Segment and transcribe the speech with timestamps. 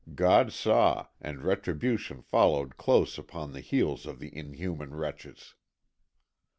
[0.15, 5.53] God saw, and retribution followed close upon the heels of the inhuman wretches.